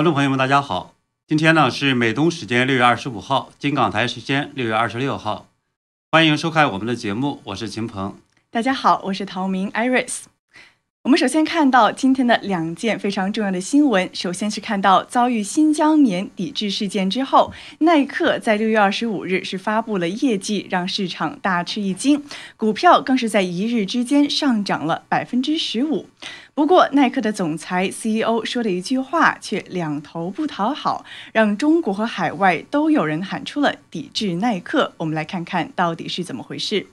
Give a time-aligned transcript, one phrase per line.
[0.00, 0.94] 观众朋友们，大家好！
[1.26, 5.44] 今天呢是美东时间六月二十五号，金港台时间六月二十六号。
[6.10, 8.16] 欢迎收看我们的节目，我是秦鹏。
[8.50, 10.20] 大家好，我是陶明 Iris。
[11.10, 14.08] 我们首先看到今天的两件非常重要的新闻。
[14.12, 22.22] 首先是看到遭遇新疆棉抵制事件之后，耐克在六月二十五日是发布了业绩，让市场大吃一惊，
[22.56, 26.06] 股票更是在一日之间上涨了百分之十五。
[26.54, 34.92] 不过，耐克的总裁 CEO 说的一句话却两头不讨好，让中国和海外都有人喊出了抵制耐克。
[34.98, 36.86] 我们来看看到底是怎么回事。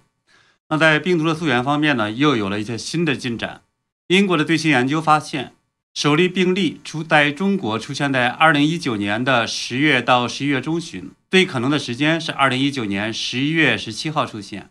[0.70, 3.62] 那在病毒的溯源方面呢，又有了一些新的进展。
[4.08, 5.54] 英国的最新研究发现，
[5.94, 14.70] 首例病例出在中国出现在2019年的十月到十一月中旬，最可能的时间是2019年十一月十七号出现，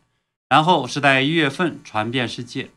[0.48, 2.70] 然后是在一月份传遍世界。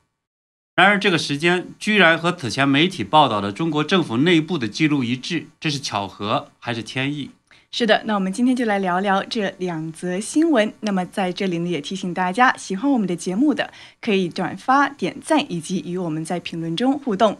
[0.76, 7.32] 然而，这个时间居然和此前媒体报道的中国政府内部的记录一致，这是巧合还是天意？
[7.72, 10.74] 是的，那我们今天就来聊聊这两则新闻。
[10.80, 17.38] 那么在这里呢，也提醒大家，喜欢我们的节目的可以转发、点赞以及与我们在评论中互动。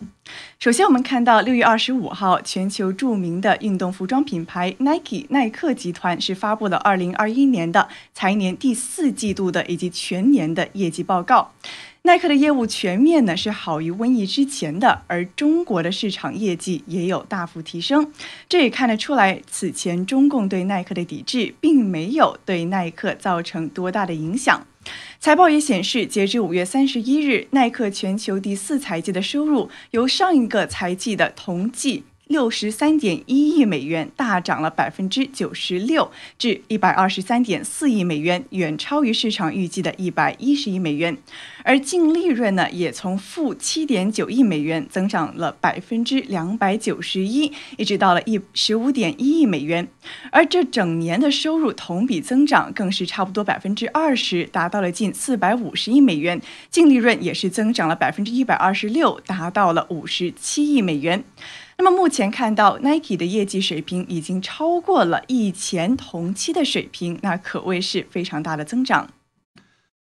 [0.60, 11.52] 首先，我们看到六月二十五号，全球著名的运动服装品牌 Nike 耐克集团是发布了二零二一年的财年第四季度的以及全年的业绩报告。
[12.10, 18.12] 耐克的业务全面呢是好于瘟疫之前的，而中国的市场业绩也有大幅提升，
[18.50, 24.66] 这也看得出来，此前中共对耐克的抵制并没有对耐克造成多大的影响。
[25.20, 32.06] 财报也显示，截至五月三十一日，耐克全球第四财季的收入由上一个财季的同季。
[32.30, 41.18] 六十三点一亿美元，大涨了百分之九十六，至一百二十三点四亿美元，远超于市场预计的一百一十亿美元。
[41.64, 49.88] 而净利润呢，也从负七点九亿美元增长了百分之两百九十一，一直到了一十五点一亿美元。
[50.32, 56.40] 而这整年的收入同比增长更是差不多百分之二十，达到了近四百五十亿美元，
[56.70, 61.24] 净利润也是增长了百分之一百二十六，达到了五十七亿美元。
[61.82, 69.10] 那么目前看到 Nike 的业绩水平已经超过了以前同期的水平，那可谓是非常大的增长。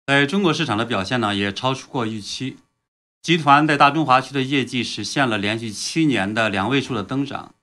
[0.08, 2.58] 在中国市场的表现呢，也超出过预期。
[3.22, 7.54] 集团在大中华区的业绩实现了连续七年的两位数的增长。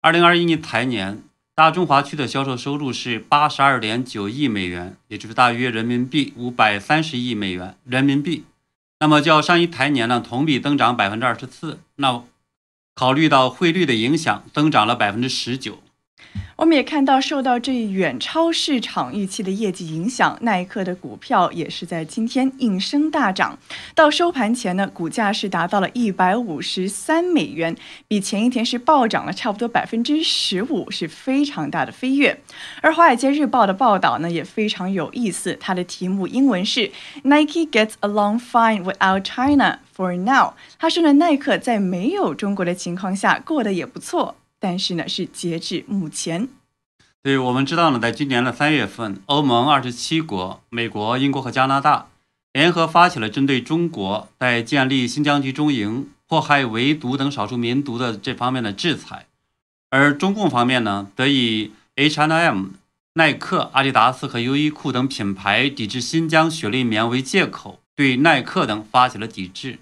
[0.00, 1.24] 二零二一年财年，
[1.56, 8.44] 大中华区的销售收入是八十二点九亿美元，也就是大约人民币五百三十亿美元人民币。
[9.00, 11.80] 那么较上一财年呢，同比增长百分之二十四。
[11.96, 12.22] 那
[12.94, 15.83] 考虑到汇率的影响，增长了百分之十九。
[16.56, 23.58] 我们也看到，受到这一远超市场预期的业绩影响，耐克的股票也是在今天应声大涨。
[23.92, 27.74] 到收盘前呢，股价是达到了一百五十三美元，
[28.06, 32.38] 比前一天是暴涨了差不多百分之十五，是非常大的飞跃。
[32.80, 36.92] 而《华尔街日报》的报道呢也非常有意思，它的题目英文是
[37.24, 40.52] “Nike gets along fine without China for now”。
[40.78, 44.36] 他说呢，耐克在没有中国的情况下过得也不错。
[44.64, 46.48] 但是呢，是截至目前。
[47.22, 52.08] 对，我们知道呢，在今年的三月份，欧盟二十七国、美国、英国和加拿大
[52.54, 59.26] 联合发起了针对中国在建立新疆集中营、迫害维族等少数民族的这方面的制裁。
[59.90, 62.68] 而中共方面呢，则以 H&M、
[63.12, 69.80] 耐克、阿迪达斯和优衣库等品牌抵制新疆雪莉棉为借口，对耐克等发起了抵制。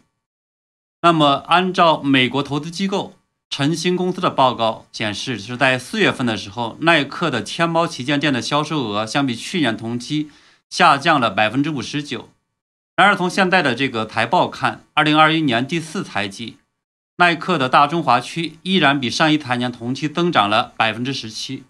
[1.02, 3.14] 那么，按照美国投资机构。
[3.52, 10.30] 晨星公司的报告显示，是在四月份的时候，耐克的天猫旗舰店的销售额相比去年同期
[10.70, 12.30] 下降了百分之五十九。
[12.96, 16.56] 然而，从现在的这个财报看，二零二一年第四财季，
[17.16, 21.64] 耐克的大中华区依然比上一财年同期增长了百分之十七。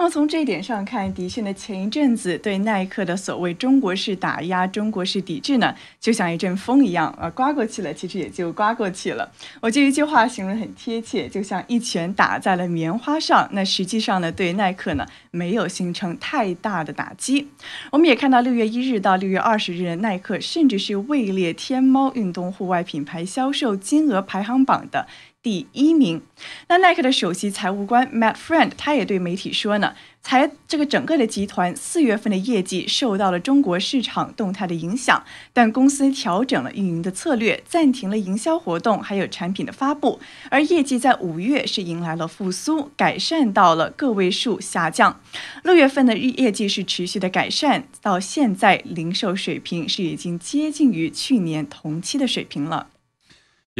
[0.00, 9.30] 那么从这一点上看，的确呢，前一阵子对耐克的所谓中国式打压、中国式抵制呢，就像一阵风一样，呃，刮过去了，其实也就刮过去了。
[9.60, 13.46] 我这一句话形容很贴切，就像一拳打在了棉花上。
[13.52, 17.48] 那实际上呢，对耐克呢，没有形成太大的打击。
[17.92, 25.06] 我们也看到，六月一日到六月二十日，耐克甚至是位列天猫运动户外品牌销售金额排行榜的。
[25.42, 26.20] 第一名，
[26.68, 40.20] 那耐克的首席财务官 Matt Friend 他也对媒体说呢，财这个整个的集团四月份的业绩受到了中国市场动态的影响，但公司调整了运营的策略，暂停了营销活动，还有产品的发布，
[40.50, 45.22] 而业绩在五月是迎来了复苏，改善到了个位数下降，
[45.64, 52.88] 六月份的日业绩是持续的改善，到现在零售水平是已经接近于去年同期的水平了。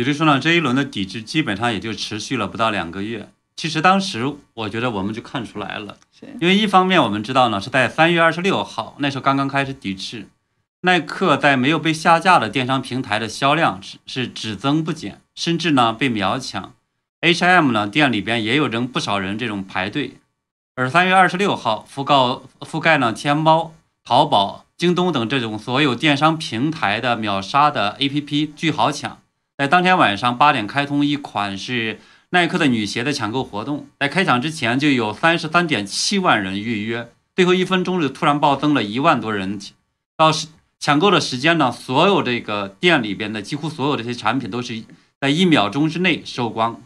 [0.01, 3.29] 也就是说呢，这一轮的抵制基本上也就持续了不到两个月。
[3.55, 5.99] 其实当时我觉得我们就看出来了，
[6.41, 10.27] 因为一方面我们知道呢，是在三月二十六号那时候刚刚开始抵制，
[10.81, 16.73] 耐克在没有被下架的电商平台的销量是是只增不减，甚至呢被秒抢。
[17.21, 20.15] H&M 呢店里边也有人不少人这种排队，
[20.77, 22.15] 而三月二十六号覆盖
[22.61, 29.21] 覆盖呢天猫、淘宝、京东等这种所有电商平台的秒杀的 APP 巨好抢，
[29.61, 39.61] 在当天晚上八点开通一款是耐克的女鞋的抢购活动，在开场之前就有三十三点七万人预约，最后一分钟就突然暴增了一万多人，
[40.17, 40.49] 到时
[40.79, 44.83] 抢购的时间呢，所有这个店里边的几乎所有这些产品都是
[45.21, 46.81] 在一秒钟之内售光。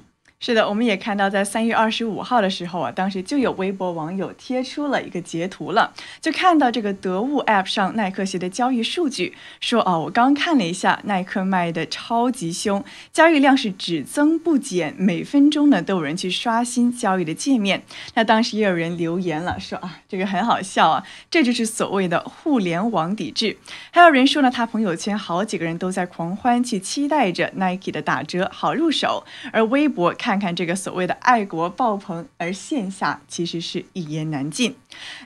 [0.47, 17.83] 是的，我们也看到，在三月二十五号的时候啊，当时就有微博网友贴出了一个截图了，就看到这个得物 App 上耐克鞋的交易数据，说哦，我刚看了一下，耐克卖的超级凶，交易量是只增不减，每分钟呢都有人去刷新交易的界面。
[18.13, 23.57] 那当时也有人留言了，说啊，这个很好笑啊，这就是所谓的互联网抵制。
[23.91, 30.34] 还有人说呢，他朋友圈好几个人都在狂欢，去期待着 Nike 的打折好入手，而微博看。
[30.35, 34.75] 看看这个所谓的爱国爆棚，而线下其实是一言难尽。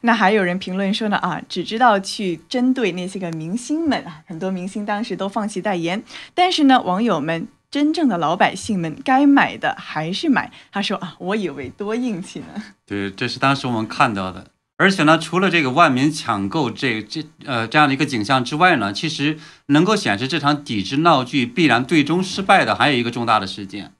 [0.02, 6.02] 那还有人评论说呢啊，只知道去针对那些个明星们啊，很多明星当时都放弃代言，
[6.34, 10.52] 但是呢，网友们真正的老百姓们该买的还是买。
[10.70, 12.62] 他说啊，我以为多硬气呢。
[12.84, 14.50] 对，这是当时我们看到的。
[14.76, 23.92] 而且呢，除了这个万民抢购这这呃这样的一个景象之外呢，其实能够显示这场抵制闹剧必然最终失败的，还有一个重大的事件。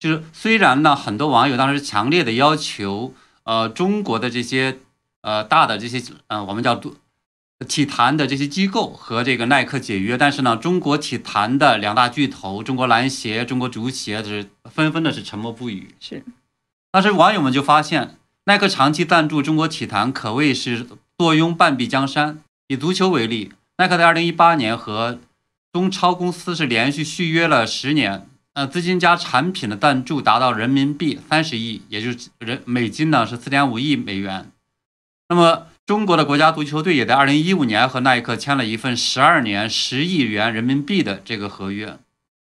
[0.00, 3.14] 就是虽然呢，很多网友当时强烈的要求，
[3.44, 4.78] 呃，中国的这些
[5.20, 6.80] 呃大的这些呃我们叫
[7.68, 15.94] 体坛的这些机构和这个耐克解约，但是呢，中国体坛的两大巨头中国篮协、中国足协是纷纷的是沉默不语。
[16.00, 16.24] 是，
[16.90, 18.16] 当时网友们就发现，
[18.46, 20.86] 耐克长期赞助中国体坛可谓是
[21.18, 22.42] 坐拥半壁江山。
[22.68, 25.18] 以足球为例，耐克在二零一八年和
[25.72, 28.29] 中超公司是连续续约了十年。
[28.60, 34.52] 呃，资金加产品的赞助达到人民币三十亿，也就是人美金呢是四点五亿美元。
[35.30, 41.96] 那么，中国的国家足球队也在二零一五年和耐克签了一份十二年十亿元人民币的这个合约。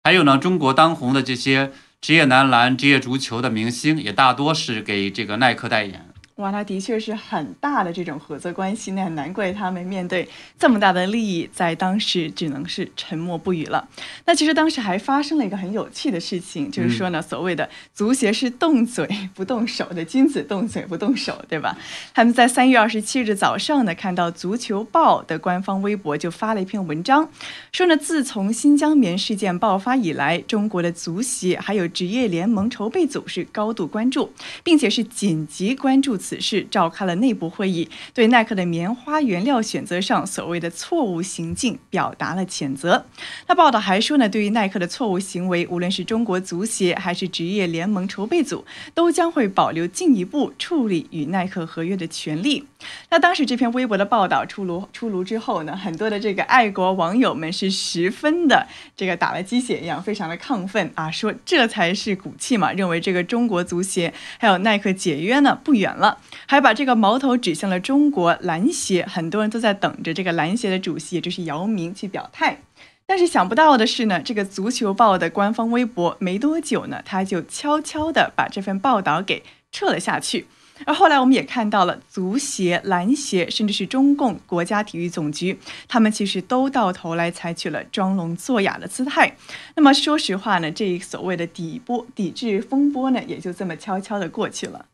[0.02, 1.72] 还有呢，中国当红的这些
[2.02, 6.10] 职业男篮、职业足球的明星，也大多是给这个耐克代言。
[6.36, 10.28] 哇，那的确是很大的这种合作关系，那难怪他们面对
[10.58, 13.88] 这么大的利益，在当时只能是沉默不语了。
[14.24, 21.78] 那其实当时还发生了一个很有趣的事情，就是说呢，所谓的足协是动嘴不动手的，君子动嘴不动手，对吧？
[22.12, 27.30] 他们在三月二十七日早上呢，看到足球报的官方微博就发了一篇文章，
[27.70, 34.32] 说呢，自从新疆棉事件爆发以来，中国的足协还有职业联盟筹备组是高度关注，
[34.64, 36.18] 并且是紧急关注。
[36.24, 43.04] 此事召开了内部会议，对耐克的棉花原料选择上所谓的错误行径表达了谴责。
[43.46, 52.64] 那报道还说呢，对于耐克的错误行为，无论是中国足协还是职业联盟筹备组，都将会保留进一步处理与耐克合约的权利。
[53.10, 58.66] 那当时这篇微博的报道出炉出炉之后呢，很多的这个爱国网友们是十分的
[58.96, 66.13] 这个打了鸡血一样，非常的亢奋啊，说这才是骨气嘛，认为这个中国足协还有耐克解约呢不远了。
[66.46, 72.60] 还把这个矛头指向了中国篮协，很多人都在等着这个篮协的主席，也就是姚明去表态。
[73.06, 80.46] 但是想不到的是呢，这个足球报的官方微博没多久呢，他就悄悄的把这份报道给撤了下去。
[80.86, 85.56] 而后来我们也看到了足协、篮协，甚至是中共国家体育总局，
[85.86, 89.36] 他们其实都到头来采取了装聋作哑的姿态。
[89.76, 94.86] 那么说实话呢，这一所谓的抵波抵制风波呢，也就这么悄悄的过去了。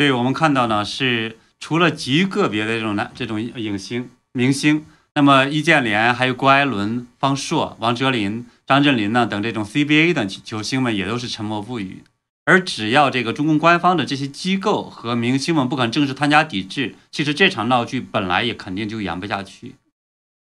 [0.00, 12.02] 对我们看到呢，是除了极个别的这种男这种影星明星，那么易建联、还有郭艾伦、方硕、王哲林、张镇麟呢等这种 CBA 的球星们也都是沉默不语。
[12.46, 19.74] 而只要这个中共官方的这些机构和明星们不肯正式参加抵制，其实这场闹剧本来也肯定就演不下去。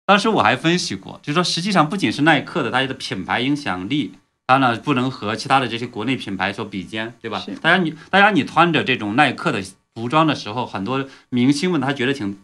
[0.07, 4.13] 当时我还分析过，就是说实际上不仅是耐克的大家的品牌影响力。
[4.49, 7.45] 它呢不能和其他的这些国内品牌所比肩，对吧？
[7.61, 9.63] 大家你大家你穿着这种耐克的
[9.95, 12.39] 服装的时候，很多明星们他觉得挺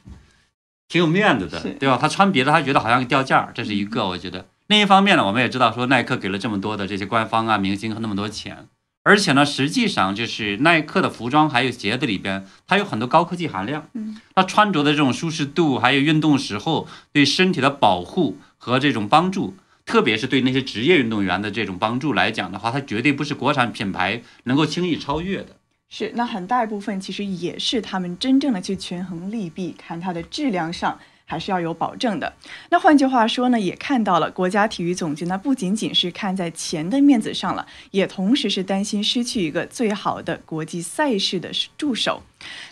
[0.86, 1.96] 挺有面子的，对吧？
[1.98, 4.44] 他穿别的他觉得好像掉价儿，这是一个我觉得。
[4.66, 8.68] 另一方面呢，我们也知道说耐克给了这么多的这些官方啊明星和那么多钱，
[9.02, 19.56] 而且呢实际上就是耐克的服装还有鞋子里边，它有很多高科技含量，嗯，它穿着的这种舒适度，还有运动时候对身体的保护和这种帮助。
[19.86, 25.56] 特别是对那些职业运动员的这种帮助来讲的话，它绝对不是国产品牌能够轻易超越的。
[25.88, 30.98] 是，那很大一部分其实也是他们真正的去权衡利弊，看它的质量上。
[31.24, 32.32] 还是要有保证的。
[32.70, 42.22] 那换句话说呢，也看到了国家体育总局呢，不仅仅是看在钱的面子上了，也同时是担心失去一个最好的国际赛事的助手。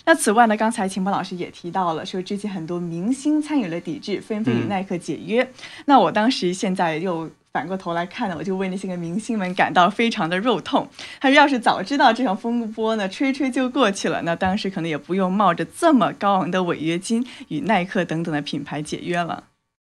[0.05, 5.51] 那此外呢，刚才秦博老师也提到了，说之前很多明星参与了抵制，纷纷与耐克解约。
[5.87, 7.31] 那我当时现在又。
[7.53, 10.89] 反过头来看呢，我就为那些个明星们感到非常的肉痛。
[11.21, 19.45] 他说，要是早知道这场风波呢，吹吹就过去了，那当时可能也不用冒着这么高昂的违约金与耐克等等的品牌解约了。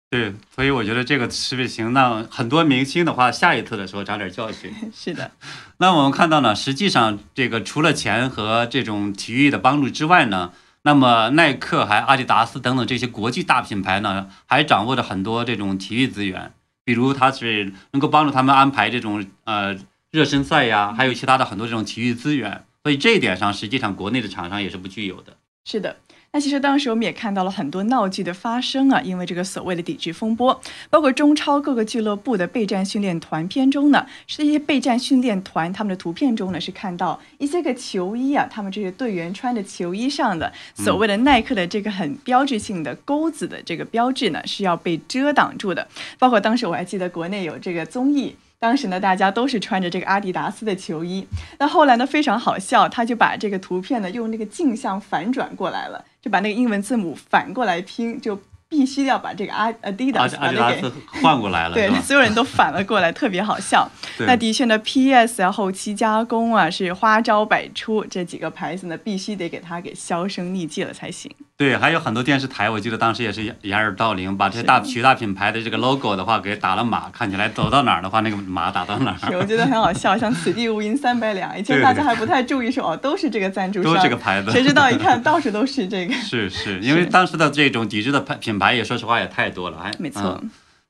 [0.09, 1.91] 对，所以我觉得这个是不行？
[1.91, 4.73] 那很多明星的话，下一次的时候长点教训。
[4.95, 5.31] 是的。
[5.79, 16.53] 那我们看到呢，实际上这个除了钱和这种体育的帮助之外呢，那么耐克、还阿迪达斯等等这些国际大品牌呢，还掌握着很多这种体育资源。
[16.87, 19.75] 比如他是能够帮助他们安排这种呃
[20.09, 25.35] 热身赛呀，还有其他的很多这种体育资源，所以这一点上实际上国内的厂商也是不具有的。
[25.65, 25.97] 是的，
[26.37, 45.87] 那其实当时我们也看到了很多闹剧的发生啊，因为这个所谓的抵制风波，包括中超各个俱乐部的备战训练团片中呢，是一些备战训练团他们的图片中呢是看到一些个球衣啊，他们这些队员穿的球衣上的所谓的耐克的这个很标志性的钩子的这个标志呢是要被遮挡住的，
[46.19, 48.35] 包括当时我还记得国内有这个综艺。
[48.59, 51.27] 当时呢，大家都是穿着这个阿迪达斯的球衣。
[51.59, 61.75] 那后来呢，非常好笑，他就把这个图片呢用那个镜像反转过来了，就把那个英文字母反过来拼，就必须要把这个阿阿迪达斯把那个 换过来了。
[61.75, 63.87] 对，所有人都反了过来，特别好笑。
[64.19, 71.31] 那的确呢，PS 啊，后期加工啊是花招百出，这几个牌子呢必须得给它给销声匿迹了才行。
[71.57, 79.35] 对，还有很多电视台，我记得当时也是掩耳盗铃，把这些大渠大品牌的这个 logo 的话给打了码，看起来走到哪儿的话，那个码打到哪儿。
[79.35, 86.13] 我觉得很好笑，像此地无银三百两，以前大家还不太注意说哦，都是这个赞助商，都是这个牌子，谁知道一看到处都是这个。
[86.21, 90.39] 是是，因为当时的这种抵制的牌品牌也说实话也太多了，还没错。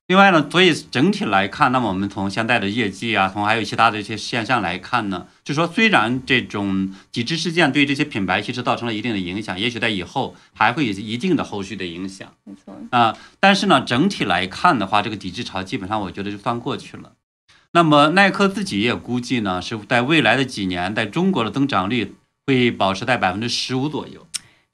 [0.07, 12.31] 另外呢，所以整体来看，那么我们从现在的业绩啊，从还有其他的一些现象来看呢，就说虽然这种抵制事件对这些品牌其实造成了一定的影响，也许在以后还会有一定的后续的影响。
[12.45, 17.11] 没错啊，但是呢，整体来看的话，这个抵制潮基本上我觉得就算过去了。
[17.73, 24.25] 那么耐克自己也估计呢，是在未来的几年，在中国的增长率会保持在百分之十五左右。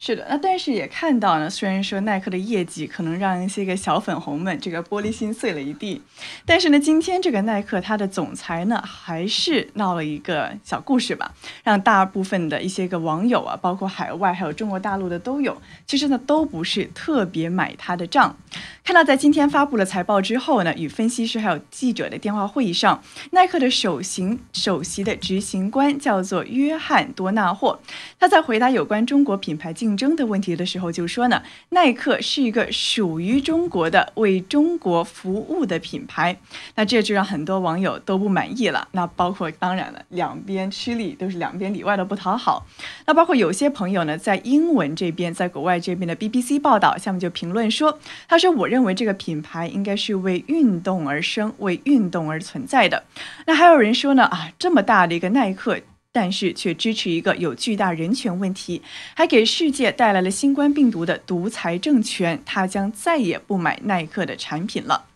[0.05, 6.01] 是的，那但是也看到呢，虽然说耐克的业绩可能让一些个小粉红们这个玻璃心碎了一地，
[6.45, 11.33] 但是呢，今天这个耐克它的总裁呢，还是闹了一个小故事吧，
[11.63, 18.35] 让大部分的一些个网友啊，包括海外还有中国大陆的都有，其实呢都不是特别买他的账。
[18.83, 27.79] 看到在今天发布了财报之后呢，与分析师还有记者的电话会议上，耐克的首席首席的执行官叫做约翰多纳霍，
[28.19, 36.35] 他在回答有关中国品牌竞竞争的问题的时候，就说呢，耐克是一个属于中国的、为中国服务的品牌。
[36.73, 38.87] 那这就让很多网友都不满意了。
[38.93, 42.65] 那包括当然了，两边吃力都是两边里外都不讨好。
[43.05, 53.03] 那包括有些朋友呢，在英文这边，在国外这边的 BBC 报道下面就评论说，他说我认为这个品牌应该是为运动而生，为运动而存在的。
[53.45, 55.77] 那还有人说呢，啊，这么大的一个耐克。
[56.13, 58.83] 但是却支持一个有巨大人权问题，
[59.15, 65.07] 还给世界带来了新冠病毒的独裁政权，他将再也不买耐克的产品了。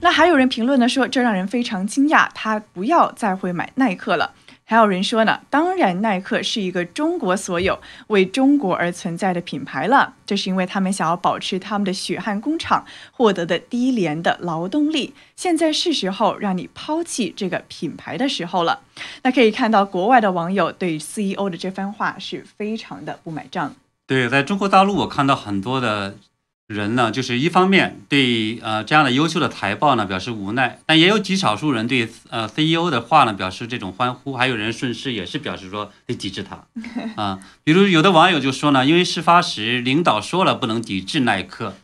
[0.00, 4.32] 那还有人评论呢，说这让人非常惊讶，他不要再会买耐克了。
[4.66, 10.14] 还有人说呢，当然，耐克是一个中国所有、为中国而存在的品牌了。
[10.24, 15.12] 这是因为他们想要保持他们的血汗工厂获得的低廉的劳动力。
[15.36, 18.80] 现在是时候让你抛弃这个品牌的时候了。
[19.22, 23.74] 那可以看到，国外的网友对 CEO 的这番话是非常的不买账。
[24.06, 26.16] 对，在中国大陆，我看到很多的。
[26.66, 36.64] 人呢，就是一方面对呃这样的优秀的财报呢表示无奈，但也有极少数人对呃 CEO 的话呢表示这种欢呼，还有人顺势也是表示说得抵制他
[37.22, 37.38] 啊。
[37.64, 41.74] 比如有的网友就说呢，因为事发时领导说了不能抵制耐克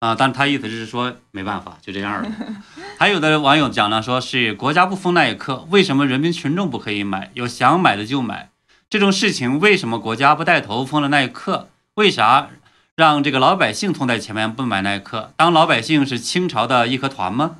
[0.00, 2.30] 啊，但他意思是说没办法就这样了。
[3.00, 7.30] 还有的网友讲呢，说是国家不封耐克，为什么人民群众不可以买？
[7.32, 8.50] 有想买的就买，
[8.90, 11.70] 这种事情为什么国家不带头封了耐克？
[11.94, 12.50] 为啥？
[12.98, 17.58] 让这个老百姓冲在前面不买耐克，当老百姓是清朝的义和团吗？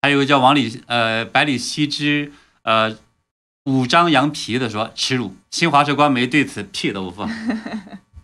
[0.00, 2.96] 还有个叫王里呃百里奚之呃
[3.66, 7.30] 五张羊皮的说耻辱，新华社官媒对此屁都不放。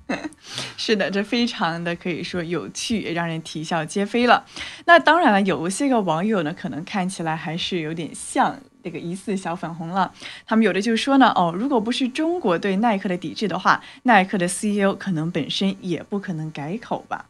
[0.76, 4.44] 是的，这非常的可以说有趣，也让人啼笑皆非了。
[4.86, 10.12] 那当然了，有些个网友呢，可能看起来还是有点像这个疑似小粉红了。
[10.46, 17.26] 他们有的就说呢，哦，如果不是中国对耐克的抵制的话，耐克的 CEO 可能本身也不可能改口吧。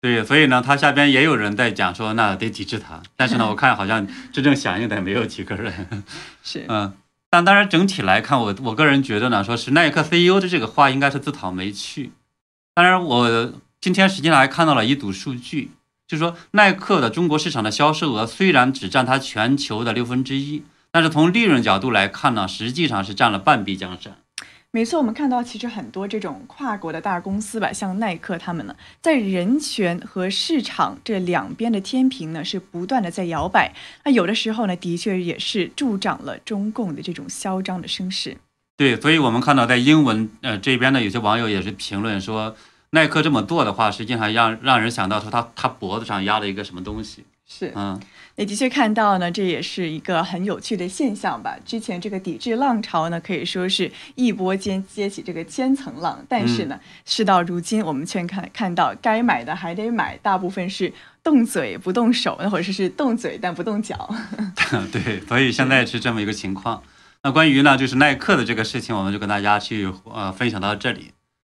[0.00, 3.02] 对，所以呢，他下边也有人在讲说，那得抵制他。
[3.16, 6.04] 但是呢，我看好像真正响应的没有几个人。
[6.42, 6.94] 是， 嗯，
[7.28, 12.12] 但当然整体来看，我我个人觉得呢，说是耐克 CEO 的这个话应该是自讨没趣。
[12.74, 15.72] 当然，我今天实际上还看到了一组数据，
[16.08, 24.16] 就是说耐克的中国市场的销售额虽然只占它全球的六分之一，但是从利润角度来看呢，实际上是占了半壁江山。
[24.70, 33.74] 没错，我们看到其实很多这种跨国的大公司吧，像耐克他们呢，在人权和市场这两边的天平呢，是不断的在摇摆。
[34.04, 38.36] 那有的时候呢，的确也是助长了中共的这种嚣张的声势。
[38.76, 42.54] 对，所以我们看到在英文呃这边呢，有些网友也是评论说，
[42.90, 47.24] 耐克这么做的话，实际上让让人想到说他他脖子上压了一个什么东西。
[47.46, 48.00] 是，嗯。
[48.36, 51.56] 也的确看到呢，这也是一个很有趣的现象吧。
[51.66, 64.08] 之前这个抵制浪潮呢，可以说是一波间接起这个千层浪，但是呢，事到如今，我们却看看到该买的还得买，大部分是动嘴不动手，或者是动嘴但不动脚。
[64.92, 66.80] 对，所以现在是这么一个情况。
[67.24, 71.10] 那关于呢，就是耐克的这个事情，我们就跟大家去呃分享到这里。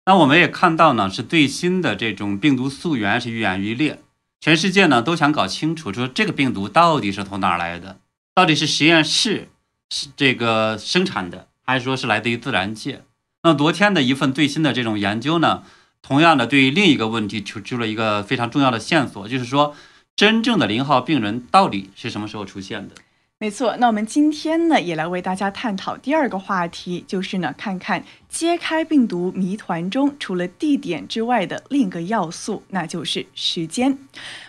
[0.06, 4.00] 那我们也看到呢，是最新的这种病毒溯源是愈演愈烈。
[4.40, 8.00] 全世界呢都想搞清楚，说这个病毒到底是从哪儿来的？
[8.34, 9.48] 到底是实验室
[9.90, 13.02] 是这个生产的，还是说是来自于自然界？
[13.42, 15.62] 那昨天的一份最新的这种研究呢，
[16.00, 19.76] 同样的对于另一个问题提出了一个非常重要的线索，就是说
[20.16, 22.94] 真正的零号病人到底是什么时候出现的？
[23.42, 33.96] 没错，那我们今天呢，也来为大家探讨第二个话题，就是呢，看看揭开病毒谜团中除了地点之外的另一个要素，那就是时间。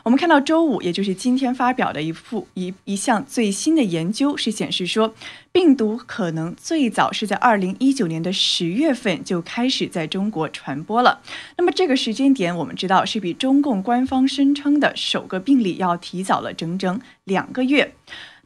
[0.04, 5.16] 我们看到周五，也就是今天发表的一副一一项最新的研究是显示说，
[5.54, 11.22] 病毒可能最早是在二零一九年的十月份就开始在中国传播了。
[11.56, 17.94] 那么这个时间点，我们知道是比中共官方声称的首个病例要提早了整整两个月。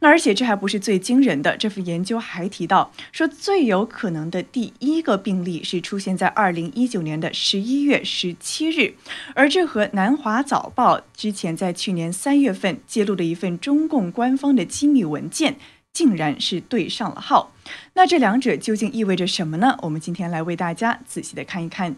[0.00, 8.94] 那而且这还不是最惊人的，这份研究还提到说，最有可能的第一个病例是出现在二零一九年的十一月十七日，
[9.34, 15.56] 而这和南华早报之前在去年三月份揭露的一份中共官方的机密文件，
[15.94, 17.54] 竟然是对上了号。
[17.94, 19.78] 那这两者究竟意味着什么呢？
[19.80, 21.96] 我们今天来为大家仔细的看一看。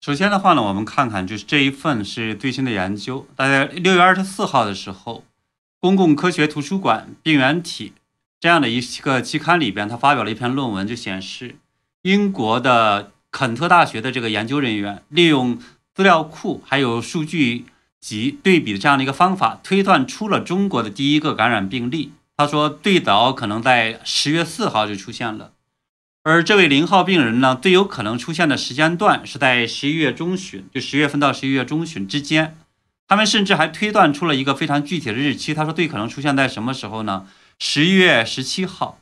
[0.00, 5.22] 首先的话呢，我们看看就是这一份是最新的研究，大概六月二十四号的时候。
[5.82, 7.92] 公共科学图书馆病原体
[8.38, 11.56] 这样的一个期刊里边，他发表了一篇论文，就显示
[12.02, 15.58] 英国的肯特大学的这个研究人员利用
[15.92, 17.64] 资料库还有数据
[18.00, 22.12] 集对比的这样的一个方法，推断出了中国的第一个感染病例。
[22.36, 25.50] 他说，最早可能在十月四号就出现了，
[26.22, 32.56] 而这位零号病人呢，最有可能出现的时间段是在十一月中旬，就十月份到十一月中旬之间。
[33.08, 35.52] 他们甚至还推断出了一个非常具体的日期。
[35.52, 37.26] 他说，最可能出现在什么时候呢？
[37.58, 38.98] 十一月十七号。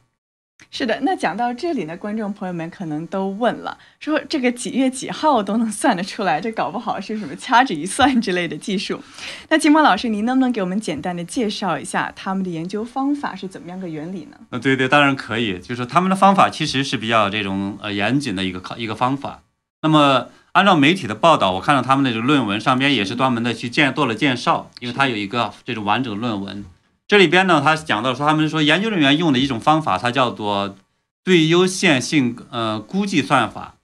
[0.71, 9.01] 是的，那讲到这里呢，观众朋友们可能都问了，说这个几月几号都能算得出来，这搞不好是什么掐指一算之类的技术？
[9.49, 14.37] 那金墨老师，您能不能给我们简单的介绍一下他们的研究方法是怎么样个原理呢？
[14.51, 15.59] 呃，对对，当然可以。
[15.59, 19.43] 就是他们的方法其实是比较这种呃严谨的一个考一个方法。
[19.83, 20.29] 那么。
[20.53, 26.65] 按照媒体的报道，我看到他们的这个论文上边也是专门的去介做了介绍，因为它有一个这种完整的论文。
[27.07, 30.77] 这里边呢，他讲到说，他们说研究人员用的一种方法，它叫做
[31.25, 33.75] 最优线性呃估计算法。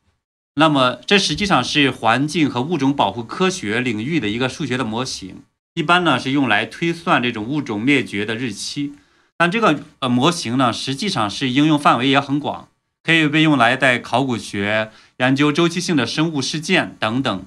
[0.55, 5.43] 那么这实际上是环境和物种保护科学领域的一个数学的模型，
[5.75, 8.95] 一般呢是用来推算这种物种灭绝的日期。
[9.37, 12.69] 但这个呃模型呢，实际上是应用范围也很广。
[13.03, 17.45] 可以被用来在考古学研究周期性的生物事件等等，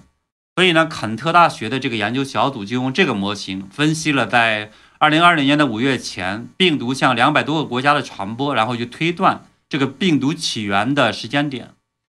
[0.55, 11.69] 所以呢，肯特大学的这个研究小组就用这个模型分析了在二零二零年的五月前病毒向两百多个国家的传播，然后去推断这个病毒起源的时间点。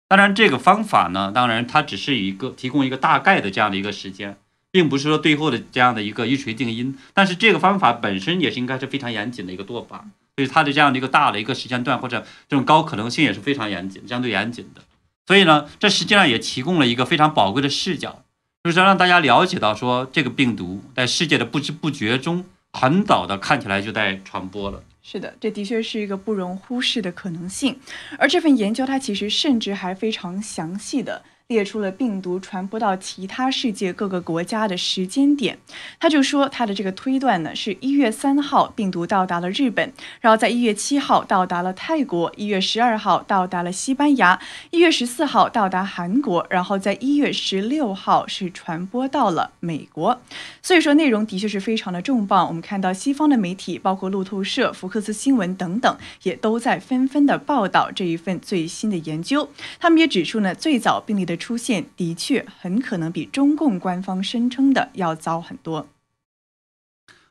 [0.08, 4.36] 当然，这个方法呢，当然它只是一个提供一个大概的这样的一个时间，
[4.70, 6.96] 并不是说最后的这样的一个一锤定音。
[7.14, 10.04] 但是这个方法本身也是应该是非常严谨的一个做法。
[10.36, 14.82] 所以它的这样的一个大的一个时间段或者这种高可能性也是非常严谨、相对严谨的。
[15.26, 18.22] 所以呢，这实际上也提供了一个非常宝贵的视角，
[18.64, 24.82] 就是让大家了解到说这个病毒在世界的不知不觉中很早的看起来就在传播了。
[25.02, 27.78] 是的，这的确是一个不容忽视的可能性。
[28.18, 35.56] 而这份研究它其实甚至还非常详细的列出了病毒传播到其他世界各个国家的时间点。
[36.00, 44.40] 他就说，他的这个推断呢，是一月三号病毒到达了日本，然后在一月七号到达了泰国，一月十二号到达了西班牙，
[44.72, 50.20] 一月十四号到达韩国，然后在一月十六号是传播到了美国。
[50.60, 52.48] 所以说，内容的确是非常的重磅。
[52.48, 59.48] 我们看到西方的媒体，包括路透社、福克斯新闻等等，也都在纷纷的报道这一份最新的研究。
[59.78, 65.86] 他们也指出呢，最早病例的出现的确很可能比中共官方声称的要早很多。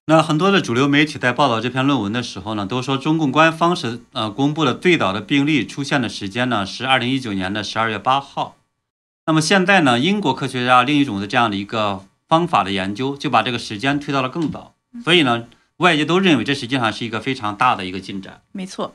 [0.07, 8.55] 那很多的主流媒体在报道这篇论文的时候呢，都说中共官方是呃公布的最早的病例出现的时间呢是二零一九年的十二月八号。
[9.25, 14.75] 那么现在呢，英国科学家另一种的这样的一个方法的研究，就把这个时间推到了更早。
[15.03, 18.43] 所以呢，外界都认为这实际上是一个非常大的一个进展。
[18.51, 18.93] 没错。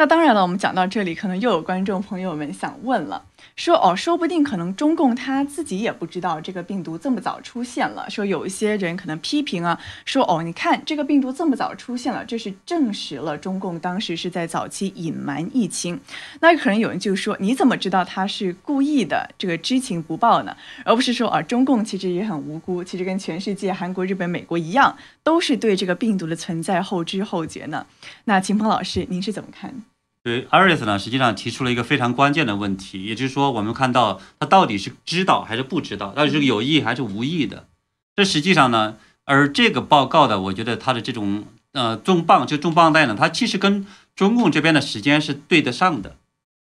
[0.00, 3.24] 那当然了，我们讲到这里，可能又有观众朋友们想问了，
[3.56, 8.08] 说哦，说不定可能中共他自己也不知道这个病毒这么早出现了。
[8.08, 15.98] 说有一些人可能批评啊，说哦，你看这个病毒这么早出现了，这是证实了中共当时是在早期隐瞒疫情。
[16.38, 20.56] 那可能有人就说，你怎么知道他是故意的，这个知情不报呢？
[20.84, 27.84] 而不是说啊，中共其实也很无辜，其实跟全世界韩国、日本、美国一样，都是对这个病毒的存在后知后觉呢？
[28.26, 29.82] 那秦鹏老师，您是怎么看？
[30.22, 37.66] 对，Aris 呢，实际上提出了一个非常关键的问题，也就是说，我们看到他到底是知道还是不知道，到底是有意还是无意的？
[38.14, 46.16] 这实际上呢，而这个报告的，我觉得他的这种呃重磅就重磅带呢，它其实跟中共这边的时间是对得上的，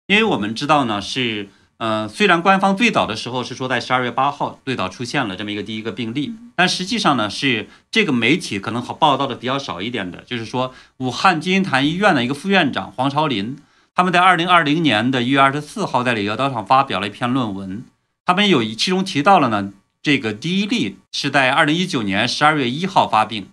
[0.08, 1.50] 因为我们知道呢是。
[1.84, 13.58] 嗯，虽然官方最早的时候是说在十二月八号最早出现了这么一个第一个病例，但实际上呢是这个媒体可能好报道的比较少一点的，就是说武汉金银潭医院的一个副院长黄朝林，
[13.96, 17.84] 他们在二零二零年的一月二十四号在柳叶刀上发表了一篇论文，
[18.28, 23.48] 他们有其中提到了呢，这个第一例是在二零一九年十二月一号发病，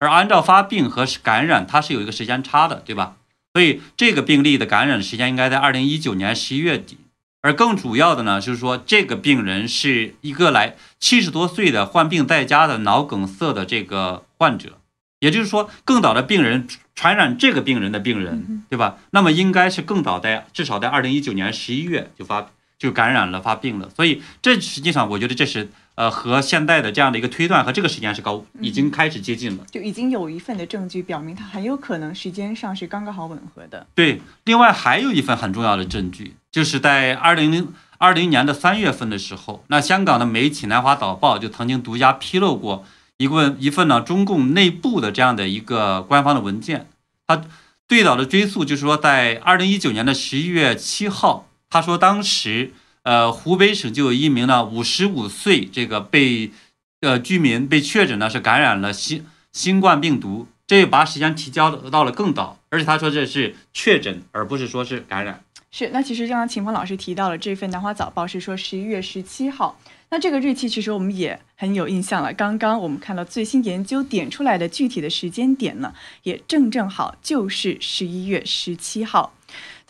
[0.00, 3.16] 而按照发病和感染它是有一个时间差的，对吧？
[3.54, 6.98] 所以这个病例的感染时间应该在二零一九年十一月底。
[7.42, 14.78] 而更主要的呢，就是说这个病人是一个来七十多岁的患病在家的脑梗塞的这个患者，
[15.20, 18.98] 也就是说更早的病人传染这个病人的病人，对吧？
[19.10, 25.68] 那么应该是更早在至少在二零一九年十一月就发就感染了发病了，所以这实际上我觉得这是。
[25.96, 33.86] 呃，和现在的这样的一个推断和这个时间是高，已经开始接近了，就已经有一份的证据表明它很有可能时间上是刚刚好吻合的。
[33.94, 42.84] 对，另外还有一份很重要的证据，就是在二零零二零年的三月份的时候，那香港的媒体《南华早报》就曾经独家披露过
[43.18, 46.88] 一份一份呢中共内部的这样的一个官方的文件，
[47.26, 47.42] 它
[47.88, 52.72] 最早的追溯就是说在二零一九年的十一月七号，他说当时。
[53.02, 56.52] 呃，湖北省就有一名呢，五十五岁这个被
[57.00, 65.42] 呃居民被确诊呢是感染了新新冠病毒，这把时间提交到了更早，而且他说这是确诊，而不是说是感染。
[65.72, 69.78] 是，那其实刚刚秦峰老师提到了这份《南华早报》是说十一月十七号，
[70.08, 72.32] 那这个日期其实我们也很有印象了。
[72.32, 79.32] 刚刚我们看到最新研究点出来的具体的时间点呢，也正正好就是十一月十七号。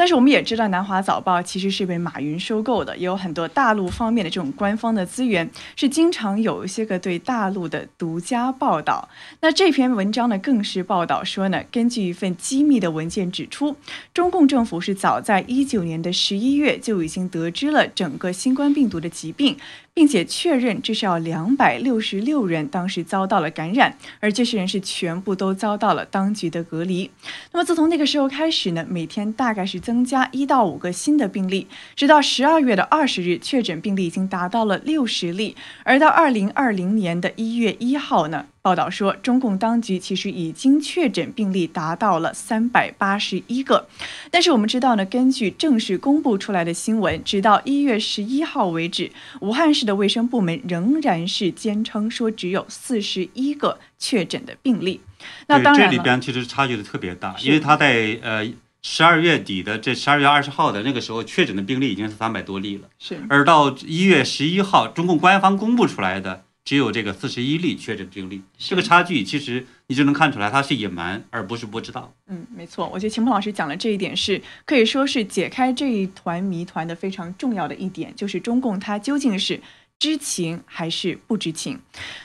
[0.00, 9.06] 但是我们也知道，南华早报其实是被马云收购的，也有很多大陆方面的这种官方的资源，是经常有一些个对大陆的独家报道。
[9.42, 13.76] 那这篇文章呢，更是报道说呢，根据一份机密的文件指出，
[14.14, 19.58] 中共政府是早在一九年的十一月就已经得知了整个新冠病毒的疾病。
[20.00, 27.10] 并且确认至少两百六十六人当时遭到了感染，而这些人是全部都遭到了当局的隔离。
[27.52, 38.46] 那么自从那个时候开始呢，每天大概是增加一到五个新的病例，直到十二月的二十日，确诊病例已经达到了六十例，而到二零二零年的一月一号呢。
[38.62, 43.88] 报道说，中共当局其实已经确诊病例达到了三百八十一个，
[44.31, 55.01] 但是我们知道呢，根据正式公布出来的新闻，直到一月十一号为止，武汉市的卫生部门仍然是坚称说只有四十一个确诊的病例。
[55.46, 58.46] 那当然这里边其实差距的特别大，因为他在呃
[58.83, 66.44] 十二月底的这十二月二十号的那个时候确诊的病例已经是三百多例了，是，而到一月十一号，中共官方公布出来的。
[66.64, 72.14] 只有这个四十一例确诊病例，这个差距其实你就能看出来，它是隐瞒而不是不知道。
[72.29, 79.61] 嗯，没错，我觉得秦鹏老师讲的这一点是可以说是解开这一团谜团的非常重要的一点，就是中共它究竟是
[80.00, 81.78] 知情还是不知情？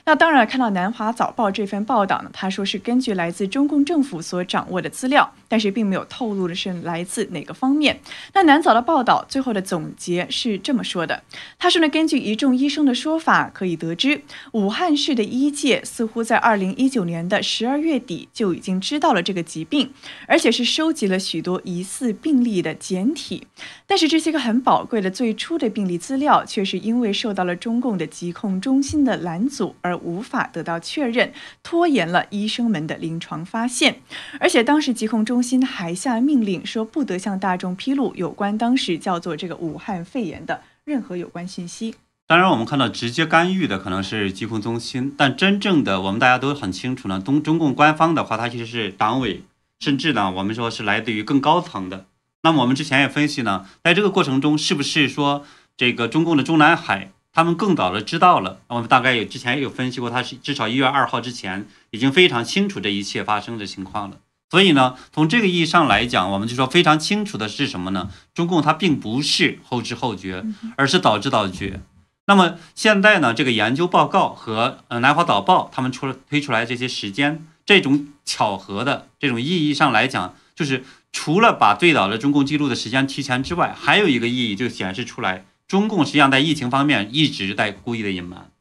[0.05, 7.99] 那当然，看到南华早报这份报道呢，他说是根据来自中共政府所掌握的资料，但是并没有透露的是来自哪个方面。
[8.33, 11.23] 那南早的报道最后的总结是这么说的：
[11.59, 14.21] 他说呢，根据一众医生的说法，可以得知
[14.53, 19.91] 武汉市的医界似乎在二零一九年的十二月底就已经知道了这个疾病，
[20.29, 23.45] 而且是收集了许多疑似病例的简体。
[23.85, 27.53] 但是这些个很宝贵的最初的病例资料，却是因为受到了。
[27.65, 34.01] 中共的疾控中心的拦阻而无法得到确认，拖延了医生们的临床发现。
[34.39, 41.95] 而且当时疾控中心还下命令说，不得向大众披露有关当时叫做这个武汉肺炎的任何有关信息。
[42.28, 47.19] 当然，我们看到直接干预的可能是疾控中心，但真正的我们大家都很清楚呢。
[47.19, 49.41] 东中共官方的话，它其实是党委，
[49.80, 52.06] 甚至呢，我们说是来自于更高层的。
[52.43, 55.43] 那么我们之前也分析呢，在这个过程中，是不是说
[55.75, 57.10] 这个中共的中南海？
[57.36, 64.19] 他们更早的知道了，我们大概有之前也有分析过，他是至少一月二号之前已经非常清楚这一切发生的情况了。
[64.50, 68.10] 所以呢，从这个意义上来讲，我们就说非常清楚的是什么呢？
[68.34, 70.45] 中共它并不是后知后觉，
[70.78, 71.82] 而是早知早觉。
[72.28, 85.43] 那么现在呢，这个研究报告和呃南华早报他们出了推出来这些时间，这种巧合的这种意义上来讲，就是除了把最早的中共记录的时间提前之外，还有一个意义就显示出来。
[85.67, 88.55] 中共实际上在疫情方面一直在故意的隐瞒。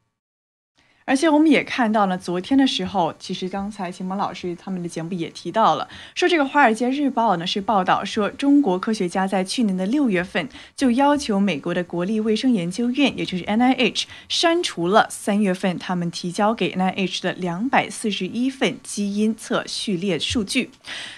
[1.07, 20.71] 而且我们也看到了，昨天的时候，其实刚才秦萌老师他们的节目也提到了，说这个《华尔街日报》呢是报道说，中国科学家在去年的六月份就要求美国的国立卫生研究院，也就是 NIH，删除了三月份他们提交给 NIH 的两百四十一份基因测序列数据。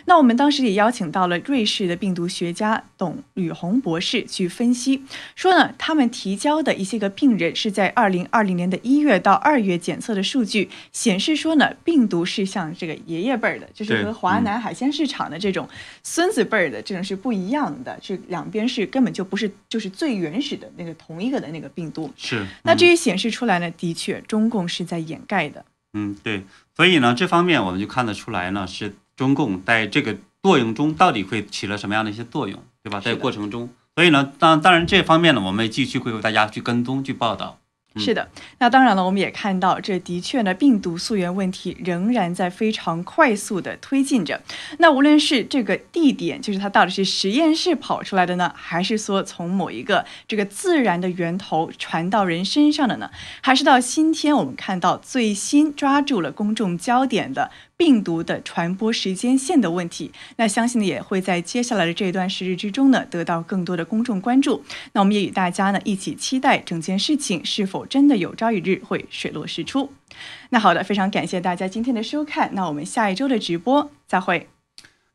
[0.03, 9.76] 那我们当时也邀请到了瑞士的病毒学家董宇红博士去分析，说呢，他们提交的一些个病人是在二零二零年的一月到二月。
[9.77, 15.67] 检测的数据显示说呢，病毒是像这个爷爷辈儿的，就是和华南海鲜市场的这种
[16.03, 22.11] 孙子辈儿的这种是不一样的，是两边是根本就不是就是最原始的那个同一个的那个病毒。
[22.17, 25.63] 是，那这也显示出来呢，的确中共是在掩盖的。
[25.93, 26.43] 嗯，对，
[26.75, 32.99] 所以呢，这方面我们就看得出来呢，是中共在这个作用中到底会起了什么样的一些作用，对吧？
[32.99, 37.57] 在过程中，所以呢，当当然这方面呢，我们也继续会为大家去跟踪去报道。
[37.97, 38.29] 是的，
[38.59, 44.41] 那当然了，我们也看到，这的确呢，病毒溯源问题仍然在非常快速的推进着。
[44.79, 53.09] 那无论是这个地点，就是它到底是实验室跑出来的呢，还是说从某一个这个自然的源头传到人身上的呢？
[53.41, 57.51] 还是到今天我们看到最新抓住了公众焦点的？
[57.77, 64.63] 病毒的传播时间线的问题，那相信呢也会在接下来的这一段时日之中呢得到更多的公众关注。
[64.93, 69.93] 那我们也与大家呢一起期待整件事情是否真的有朝一日会水落石出。
[70.49, 74.49] 那好的，非常感谢大家今天的收看，那我们下一周的直播再会。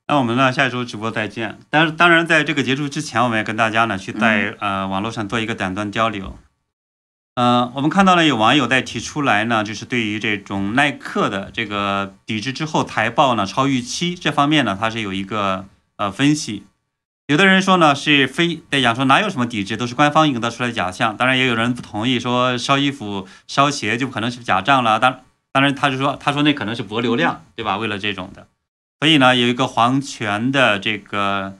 [0.07, 1.59] 那我们呢下一周直播再见。
[1.69, 6.37] 但是当然在这个结束之前，我们也跟大家呢去在呃网络上做一个短暂交流。
[7.35, 15.65] 嗯，我们看到了有网友在提出来呢，就是对于这种耐克的这个抵制之后财报呢超预期这方面呢，他是有一个
[15.97, 16.65] 呃分析。
[17.29, 21.17] 有的人说呢是非在讲说哪有什么抵制，都是官方营造出来的假象。
[21.17, 25.01] 当然也有人不同意，说烧衣服烧鞋就可能是假账了。
[25.01, 25.21] 当
[25.53, 27.79] 当然他就说他说那可能是博流量，对吧？
[27.79, 28.47] 为了这种的，
[29.01, 31.57] 所以呢有一个皇权的这个。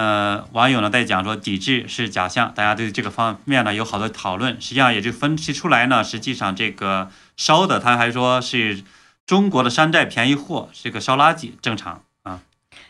[0.00, 8.82] 呃，网友呢在讲说抵制是假象，大家对这个方面呢有好多讨论，实际上也就分析出来呢，实际上这个烧的他还说是
[9.26, 12.40] 中国的山寨便宜货，这个烧垃圾正常啊。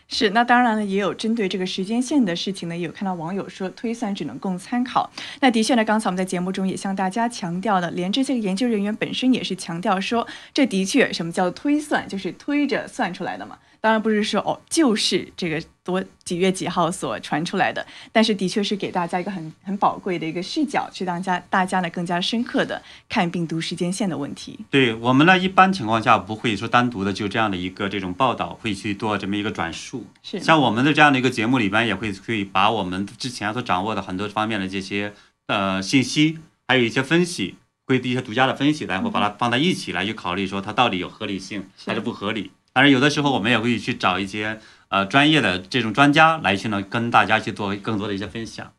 [0.07, 5.11] 是，那当然了，也有针对这个时间线的事情呢，也有看到网友说推算只能供参考。
[5.41, 13.57] 那的确呢，刚才我们在节目中也向大家强调了，连这些研究人员本身也是强调说，这的确什么叫推算，就是推着算出来的嘛。
[13.81, 24.59] 当然不是说哦，就是这个多几月几号所传出来的，但是的确是给大家一个很很宝贵的一个视角，去大家大家呢更加深刻的看病毒时间线的问题。
[24.69, 30.05] 对我们呢，一般情况下不会说单独的就这样的一个这种报道会去做这么一个转述。
[30.21, 35.11] 是像我们的这样的一个节目里边，也会可以把我们之前所掌握的很多方面的这些
[35.47, 37.55] 呃信息，还有一些分析，
[37.87, 42.51] 会一些独家的分析，然后把它放在一起来去考虑，说它到底有合理性还是不合理。
[42.73, 48.73] 当然，有的时候我们也会去找一些呃专业的这种专家来去呢，跟大家去做更多的一些分享。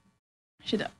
[0.65, 0.91] 是的。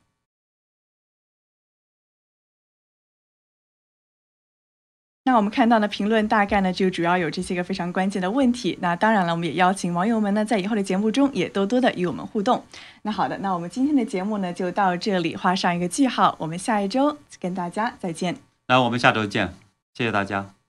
[5.25, 8.77] 那我们看到呢，评论大概呢就主要有这些个非常关键的问题。
[8.81, 12.65] 那当然了，我们也邀请网友们呢在以后的节目中也多多的与我们互动。
[13.03, 18.35] 那好的，那我们今天的节目呢就到这里画上一个句号，我们下一周跟大家再见。
[18.67, 19.53] 那我们下周见，
[19.93, 20.62] 谢谢大家。